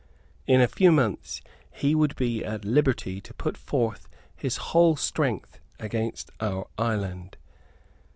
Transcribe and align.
In 0.47 0.61
a 0.61 0.67
few 0.67 0.91
months, 0.91 1.43
he 1.71 1.93
would 1.93 2.15
be 2.15 2.43
at 2.43 2.65
liberty 2.65 3.21
to 3.21 3.35
put 3.35 3.55
forth 3.55 4.07
his 4.35 4.57
whole 4.57 4.95
strength 4.95 5.59
against 5.79 6.31
our 6.39 6.67
island. 6.75 7.37